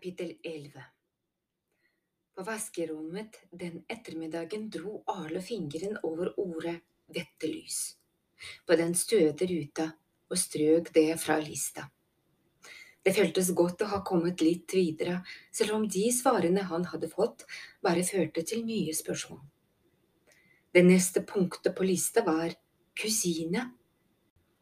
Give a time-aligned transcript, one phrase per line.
[0.00, 0.82] Kapittel 11
[2.34, 6.78] På vaskerommet den ettermiddagen dro Arle fingeren over ordet
[7.12, 7.80] vettelys
[8.64, 9.90] på den støte ruta
[10.30, 11.84] og strøk det fra lista.
[13.04, 15.18] Det føltes godt å ha kommet litt videre,
[15.52, 17.44] selv om de svarene han hadde fått,
[17.84, 19.44] bare førte til nye spørsmål.
[20.72, 22.56] Det neste punktet på lista var
[22.96, 23.68] kusine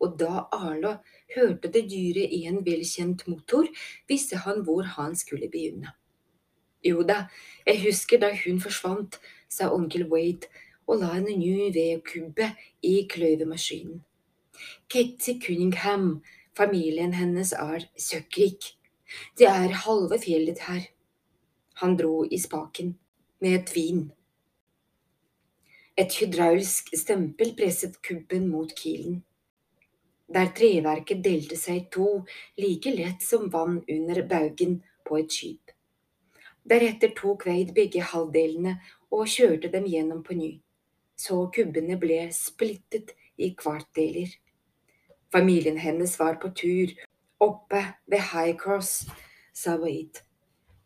[0.00, 0.94] og da Arlo
[1.34, 3.68] hørte det dyret i en velkjent motor,
[4.08, 5.92] visste han hvor han skulle begynne.
[6.84, 7.26] Jo da,
[7.66, 9.18] jeg husker da hun forsvant,
[9.48, 10.48] sa onkel Wade
[10.88, 12.48] og la en ny vedkubbe
[12.82, 14.00] i kløyvemaskinen.
[14.88, 16.22] Ketty Cunningham,
[16.56, 18.76] familien hennes er søkkrik.
[19.38, 20.88] Det er halve fjellet her.
[21.80, 22.96] Han dro i spaken,
[23.40, 24.02] med et vin.
[25.96, 29.20] Et hydraulsk stempel presset kubben mot kilen
[30.30, 32.08] der treverket delte seg i to
[32.60, 35.72] like lett som vann under baugen på et skip.
[36.70, 38.76] Deretter tok Veid begge halvdelene
[39.10, 40.52] og kjørte dem gjennom på ny,
[41.18, 44.30] så kubbene ble splittet i kvartdeler.
[45.32, 46.92] Familien hennes var på tur
[47.40, 49.06] oppe ved High Cross,
[49.52, 50.22] sa Wade.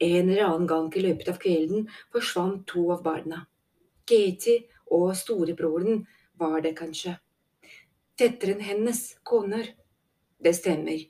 [0.01, 3.45] En eller annen gang i løpet av kvelden forsvant to av barna.
[4.05, 6.05] Katie og storebroren
[6.41, 7.17] var det kanskje.
[8.19, 9.75] Fetteren hennes, koner.
[10.39, 11.01] Det stemmer.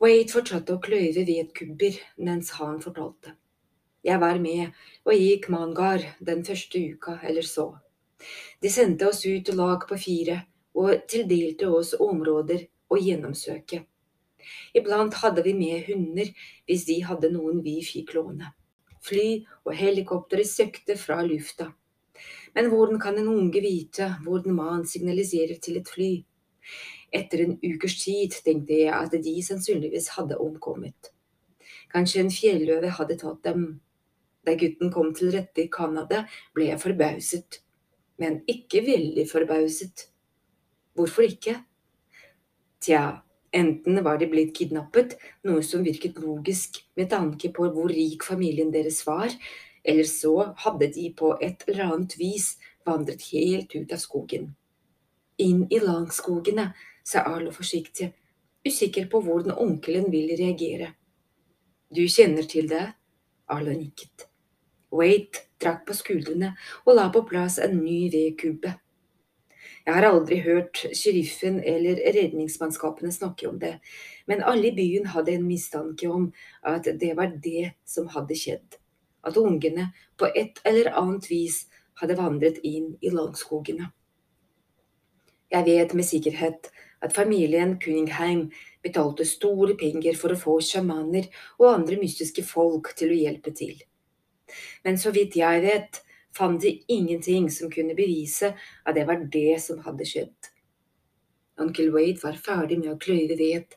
[0.00, 3.34] Wade fortsatte å kløyve vedkubber mens han fortalte.
[4.00, 4.70] Jeg var med
[5.04, 7.66] og gikk Mangar den første uka eller så.
[8.64, 10.38] De sendte oss ut til lag på fire
[10.72, 13.82] og tildelte oss områder å gjennomsøke.
[14.72, 16.32] Iblant hadde vi med hunder
[16.64, 18.54] hvis de hadde noen vi fikk låne.
[19.04, 21.74] Fly og helikoptre søkte fra lufta.
[22.54, 26.10] Men hvordan kan en unge vite hvordan man signaliserer til et fly?
[27.12, 31.12] Etter en ukers tid tenkte jeg at de sannsynligvis hadde omkommet.
[31.90, 33.64] Kanskje en fjelløve hadde tatt dem.
[34.46, 36.22] Da gutten kom til rette i Canada,
[36.54, 37.60] ble jeg forbauset.
[38.20, 40.06] Men ikke veldig forbauset.
[40.96, 41.56] Hvorfor ikke?
[42.80, 43.20] Tja,
[43.52, 48.70] enten var de blitt kidnappet, noe som virket logisk med tanke på hvor rik familien
[48.72, 49.34] deres var,
[49.82, 52.54] eller så hadde de på et eller annet vis
[52.86, 54.54] vandret helt ut av skogen.
[55.40, 56.70] Inn i langskogene,
[57.04, 58.10] sa Arlo forsiktig,
[58.66, 60.92] usikker på hvordan onkelen vil reagere.
[61.90, 62.84] Du kjenner til det?
[63.50, 64.28] Arlo nikket.
[64.92, 66.52] Wade trakk på skuldrene
[66.84, 68.74] og la på plass en ny vedkubbe.
[69.86, 73.78] Jeg har aldri hørt sheriffen eller redningsmannskapene snakke om det,
[74.28, 76.28] men alle i byen hadde en mistanke om
[76.66, 78.79] at det var det som hadde skjedd
[79.26, 81.64] at ungene på et eller annet vis
[82.00, 83.90] hadde vandret inn i langskogene.
[85.50, 86.70] Jeg vet med sikkerhet
[87.02, 88.50] at familien Kuningheim
[88.84, 91.26] betalte store penger for å få sjamaner
[91.58, 93.74] og andre mystiske folk til å hjelpe til.
[94.84, 96.00] Men så vidt jeg vet,
[96.36, 100.52] fant de ingenting som kunne bevise at det var det som hadde skjedd.
[101.60, 103.74] Onkel Wade var ferdig med å kløyve ved,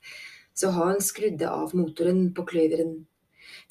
[0.54, 3.02] så han skrudde av motoren på kløyveren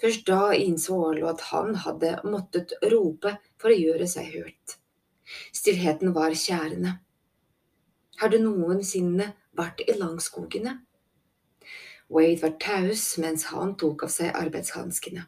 [0.00, 4.78] Først da innså Arlo at han hadde måttet rope for å gjøre seg hørt.
[5.54, 6.96] Stillheten var kjærende.
[8.20, 10.80] Har du noensinne vært i langskogene?
[12.12, 15.24] Wade var taus mens han tok av seg arbeidshanskene.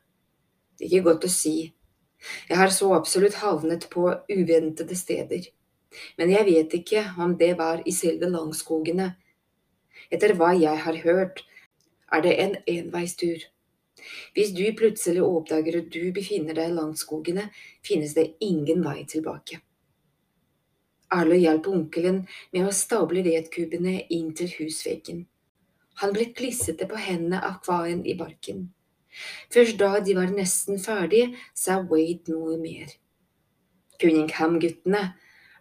[0.80, 1.72] Ikke godt å si.
[2.48, 5.48] Jeg har så absolutt havnet på uventede steder.
[6.18, 9.12] Men jeg vet ikke om det var i selve langskogene.
[10.12, 11.44] Etter hva jeg har hørt,
[12.12, 13.44] er det en enveistur.
[14.34, 17.48] Hvis du plutselig oppdager at du befinner deg langt skogene,
[17.84, 19.60] finnes det ingen vei tilbake.
[21.14, 25.26] Arlo hjalp onkelen med å stable vedkubbene inn til husveggen.
[26.02, 28.66] Han ble klissete på hendene av kvaen i barken.
[29.54, 32.90] Først da de var nesten ferdige, sa Wade noe mer.
[34.02, 35.04] Cunningham-guttene,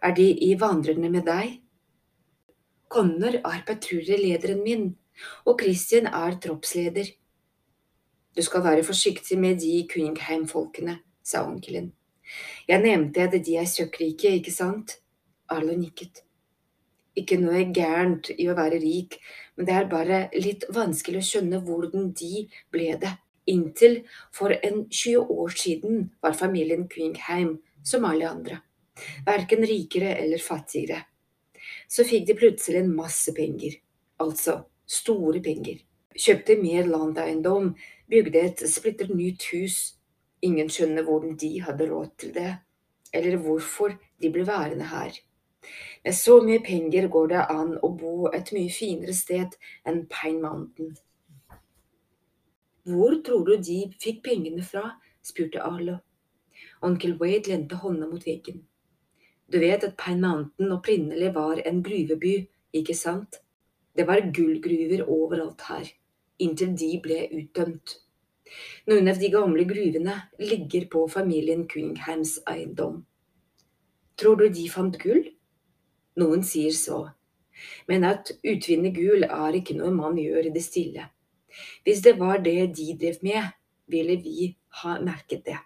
[0.04, 1.60] er de i vandrende med deg?
[2.92, 4.88] Connor er patruljelederen min,
[5.46, 7.12] og Christian er troppsleder.
[8.36, 11.92] Du skal være forsiktig med de Kuningheim-folkene, sa onkelen.
[12.68, 14.96] Jeg nevnte at de er søkkrike, ikke sant?
[15.48, 16.24] Arlo nikket.
[17.14, 19.20] Ikke noe gærent i å være rik,
[19.54, 23.14] men det er bare litt vanskelig å skjønne hvordan de ble det.
[23.46, 24.00] Inntil
[24.34, 28.62] for en 20 år siden var familien Cunningham som alle andre,
[29.28, 31.04] verken rikere eller fattigere.
[31.86, 33.76] Så fikk de plutselig en masse penger,
[34.18, 35.84] altså store penger
[36.14, 37.72] kjøpte mer landeiendom,
[38.10, 39.78] bygde et splitter nytt hus.
[40.42, 42.50] Ingen skjønner hvordan de hadde råd til det,
[43.12, 45.16] eller hvorfor de ble værende her.
[46.04, 49.56] Med så mye penger går det an å bo et mye finere sted
[49.88, 50.92] enn Pine Mountain.
[52.84, 54.84] Hvor tror du de fikk pengene fra?
[55.24, 55.96] spurte Arlo.
[56.84, 58.60] Onkel Wade lente hånda mot veggen.
[59.48, 62.34] Du vet at Pine Mountain opprinnelig var en gruveby,
[62.76, 63.40] ikke sant?
[63.96, 65.88] Det var gullgruver overalt her,
[66.42, 67.98] inntil de ble utdømt.
[68.90, 73.02] Noen av de gamle gruvene ligger på familien Cunninghams eiendom.
[74.20, 75.24] Tror du de fant gull?
[76.20, 77.00] Noen sier så,
[77.90, 81.08] men at utvinne gull er ikke noe man gjør i det stille.
[81.86, 83.54] Hvis det var det de drev med,
[83.90, 84.52] ville vi
[84.82, 85.58] ha merket det.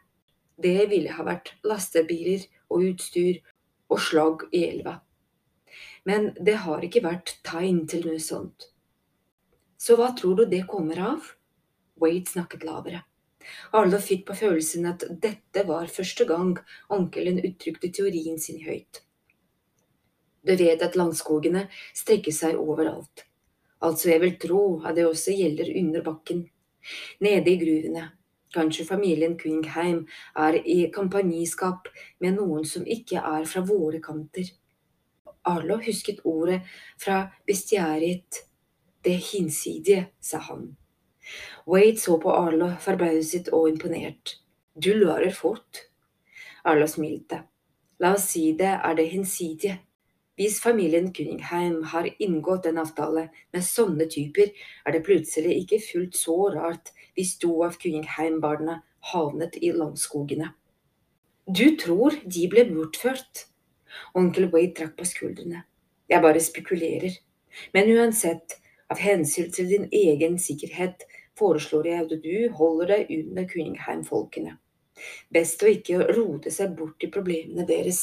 [0.56, 3.43] Det ville ha vært lastebiler og utstyr
[3.88, 4.99] og slag i elva.
[6.05, 8.70] Men det har ikke vært tegn til noe sånt.
[9.78, 11.28] Så hva tror du det kommer av?
[11.98, 13.04] Wade snakket lavere.
[13.72, 16.56] Arlo fikk på følelsen at dette var første gang
[16.94, 19.02] onkelen uttrykte teorien sin høyt.
[20.44, 21.66] Du vet at landskogene
[21.96, 23.25] strekker seg overalt.
[23.84, 26.46] Altså jeg vil tro at det også gjelder under bakken.
[27.22, 28.08] Nede i gruvene.
[28.54, 31.90] Kanskje familien Cunningham er i kompaniskap
[32.24, 34.48] med noen som ikke er fra våre kanter.
[35.48, 36.62] Arlo husket ordet
[37.00, 38.47] fra bestiariet.
[39.08, 40.76] Det hinsidige, sa han.
[41.66, 44.34] Wade så på Arlo, forbauset og imponert.
[44.84, 45.78] Du lærer fort.
[46.64, 47.38] Arlo smilte.
[48.00, 49.78] La oss si det er det hinsidige.
[50.37, 54.52] Hvis familien Cunningham har inngått en avtale med sånne typer,
[54.84, 58.82] er det plutselig ikke fullt så rart hvis to av Cunningham-barna
[59.14, 60.52] havnet i landskogene.
[61.49, 63.46] Du tror de ble bortført?
[64.12, 65.64] Onkel Wade trakk på skuldrene.
[66.12, 67.22] Jeg bare spekulerer.
[67.72, 68.60] Men uansett,
[68.93, 71.05] av hensyn til din egen sikkerhet,
[71.38, 74.56] foreslår jeg at du holder deg under Kuningheim-folkene.
[75.31, 78.00] Best å ikke rote seg bort i problemene deres.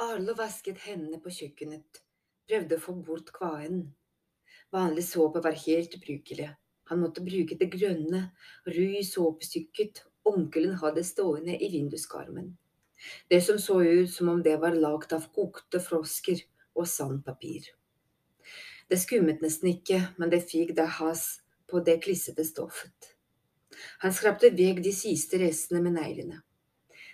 [0.00, 2.02] Arlo vasket hendene på kjøkkenet,
[2.48, 3.82] prøvde å få bort kvaen.
[4.72, 6.50] Vanlig såpe var helt ubrukelig.
[6.90, 8.30] Han måtte bruke det grønne,
[8.66, 12.56] Rui såpestykket onkelen hadde stående i vinduskarmen.
[13.30, 16.42] Det som så ut som om det var lagd av kokte frosker
[16.74, 17.70] og sandpapir.
[18.90, 21.40] Det skummet nesten ikke, men det fikk da has
[21.70, 23.12] på det klissete stoffet.
[24.02, 26.40] Han skrapte vekk de siste restene med neglene.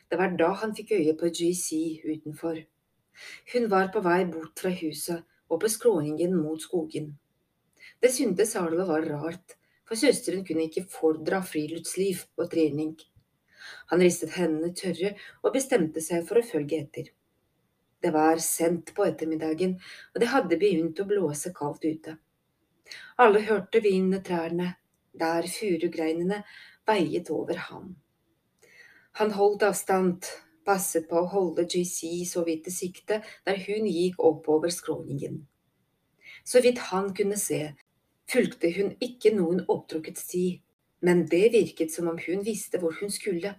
[0.09, 2.63] Det var da han fikk øye på JC utenfor.
[3.53, 7.13] Hun var på vei bort fra huset og på skråningen mot skogen.
[8.03, 9.57] Det syntes Arlo var rart,
[9.87, 12.97] for søsteren kunne ikke fordra friluftsliv og trening.
[13.91, 17.13] Han ristet hendene tørre og bestemte seg for å følge etter.
[18.07, 19.73] Det var sent på ettermiddagen,
[20.15, 22.13] og det hadde begynt å blåse kaldt ute.
[23.19, 24.77] Alle hørte vinden trærne,
[25.11, 26.45] der furugreinene
[26.87, 27.89] veiet over ham.
[29.19, 30.29] Han holdt avstand,
[30.63, 33.19] passet på å holde JC så vidt i sikte
[33.49, 35.41] der hun gikk oppover skråningen.
[36.47, 37.73] Så vidt han kunne se,
[38.31, 40.45] fulgte hun ikke noen opptrukket sti,
[41.03, 43.57] men det virket som om hun visste hvor hun skulle.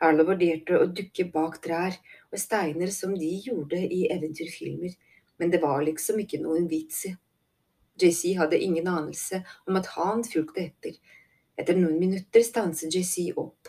[0.00, 4.94] Erlo vurderte å dukke bak trær og steiner som de gjorde i eventyrfilmer,
[5.38, 7.14] men det var liksom ikke noen vits i.
[8.00, 10.94] JC hadde ingen anelse om at han fulgte etter.
[11.58, 13.68] Etter noen minutter stanset JC opp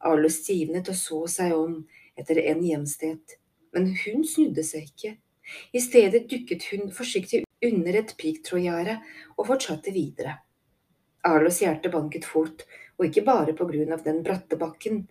[0.00, 1.74] Arlo stivnet og så seg om
[2.18, 3.36] etter en hjemsted,
[3.76, 5.16] men hun snudde seg ikke.
[5.76, 8.96] I stedet dukket hun forsiktig under et piggtrådgjerde
[9.36, 10.38] og fortsatte videre.
[11.26, 12.64] Arlos hjerte banket fort,
[12.96, 15.02] og ikke bare på grunn av den bratte bakken.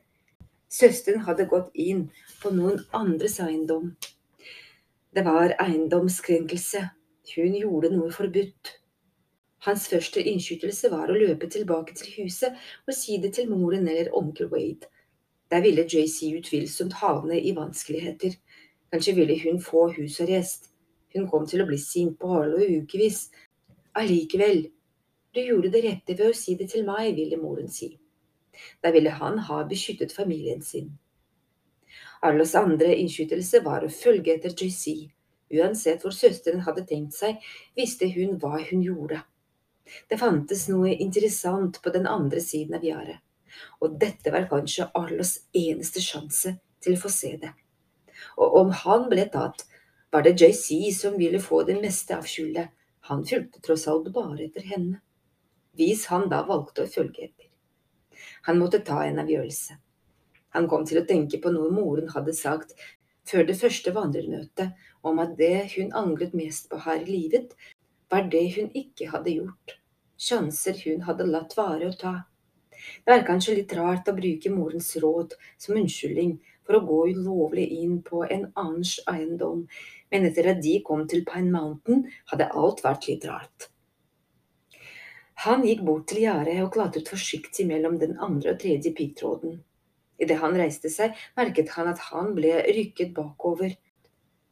[0.69, 2.05] Søsteren hadde gått inn
[2.43, 3.95] på noen andres eiendom.
[5.15, 6.83] Det var eiendomskrenkelse.
[7.33, 8.75] Hun gjorde noe forbudt.
[9.65, 14.11] Hans første innskytelse var å løpe tilbake til huset og si det til moren eller
[14.15, 14.87] onkel Wade.
[15.49, 18.37] Der ville JC utvilsomt havne i vanskeligheter.
[18.93, 20.69] Kanskje ville hun få husarrest.
[21.15, 23.25] Hun kom til å bli sint på Harlow i ukevis.
[23.97, 24.67] Allikevel,
[25.33, 27.95] du gjorde det rette ved å si det til meg, ville moren si.
[28.83, 30.91] Da ville han ha beskyttet familien sin.
[32.21, 35.09] Arlos andre innskytelse var å følge etter JC.
[35.55, 37.39] Uansett hvor søsteren hadde tenkt seg,
[37.77, 39.23] visste hun hva hun gjorde.
[40.09, 43.17] Det fantes noe interessant på den andre siden av gjerdet,
[43.81, 47.53] og dette var kanskje Arlos eneste sjanse til å få se det.
[48.37, 49.65] Og om han ble tatt,
[50.11, 52.69] var det JC som ville få det meste av skyldet,
[53.09, 54.99] han fulgte tross alt bare etter henne.
[55.77, 57.48] Hvis han da valgte å følge etter.
[58.47, 59.79] Han måtte ta en avgjørelse.
[60.57, 62.73] Han kom til å tenke på noe moren hadde sagt
[63.29, 64.71] før det første vandrermøtet,
[65.05, 67.53] om at det hun angret mest på her i livet,
[68.09, 69.79] var det hun ikke hadde gjort
[70.19, 72.13] sjanser hun hadde latt vare å ta.
[73.05, 77.65] Det er kanskje litt rart å bruke morens råd som unnskyldning for å gå ulovlig
[77.79, 79.65] inn på en annens eiendom,
[80.11, 83.69] men etter at de kom til Pine Mountain, hadde alt vært litt rart.
[85.39, 89.59] Han gikk bort til gjerdet og klatret forsiktig mellom den andre og tredje piggtråden.
[90.19, 93.77] Idet han reiste seg, merket han at han ble rykket bakover.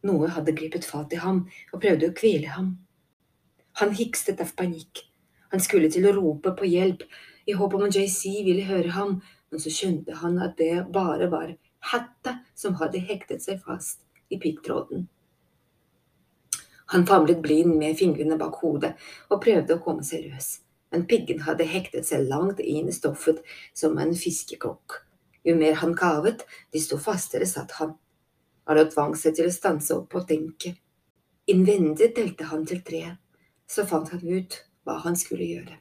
[0.08, 1.42] Noe hadde gripet fatt i ham
[1.74, 2.70] og prøvde å kvele ham.
[3.82, 5.04] Han hikstet av panikk.
[5.52, 7.04] Han skulle til å rope på hjelp
[7.48, 9.18] i håp om at JC ville høre ham,
[9.52, 11.52] men så skjønte han at det bare var
[11.92, 14.02] hatta som hadde hektet seg fast
[14.32, 15.08] i piggtråden.
[16.96, 18.94] Han famlet blind med fingrene bak hodet
[19.28, 20.62] og prøvde å komme seg løs,
[20.98, 23.44] men piggen hadde hektet seg langt inn i stoffet
[23.78, 24.96] som en fiskekrok.
[25.46, 26.40] Jo mer han kavet,
[26.74, 27.92] desto fastere satt han.
[28.66, 30.72] Han tvang seg til å stanse opp og tenke.
[31.54, 33.04] Innvendig delte han til tre.
[33.70, 35.78] Så fant han ut hva han skulle gjøre.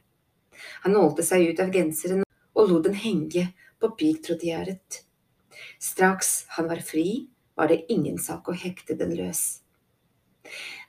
[0.85, 2.21] Han nålte seg ut av genseren
[2.53, 3.47] og lot den henge
[3.81, 4.99] på piggtrådgjerdet.
[5.81, 7.25] Straks han var fri,
[7.57, 9.63] var det ingen sak å hekte den løs.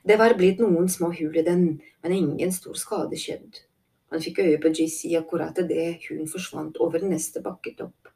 [0.05, 1.65] Det var blitt noen små hull i den,
[2.05, 3.65] men ingen stor skade skjedd.
[4.09, 8.09] Han fikk øye på JC akkurat idet hun forsvant over neste bakketopp.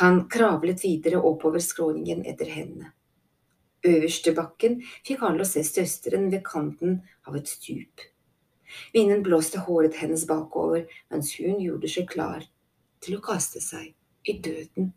[0.00, 2.92] Han kravlet videre oppover skråningen etter henne.
[3.84, 8.02] Øverste bakken fikk alle se søsteren ved kanten av et stup.
[8.94, 12.46] Vinden blåste håret hennes bakover mens hun gjorde seg klar
[13.04, 13.92] til å kaste seg
[14.24, 14.94] i døden.